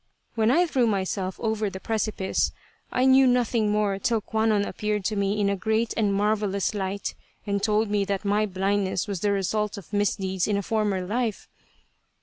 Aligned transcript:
When 0.33 0.49
I 0.49 0.65
threw 0.65 0.87
myself 0.87 1.39
over 1.39 1.69
the 1.69 1.79
precipice, 1.79 2.51
I 2.91 3.05
knew 3.05 3.27
nothing 3.27 3.71
more 3.71 3.99
till 3.99 4.19
Kwannon 4.19 4.65
appeared 4.65 5.05
to 5.05 5.15
me 5.15 5.39
in 5.39 5.47
a 5.47 5.55
great 5.55 5.93
and 5.95 6.11
marvellous 6.11 6.73
light 6.73 7.13
and 7.45 7.61
told 7.61 7.91
me 7.91 8.03
that 8.05 8.25
my 8.25 8.47
blindness 8.47 9.07
was 9.07 9.19
the 9.19 9.31
result 9.31 9.77
of 9.77 9.93
misdeeds 9.93 10.47
in 10.47 10.57
a 10.57 10.63
former 10.63 11.01
life." 11.05 11.47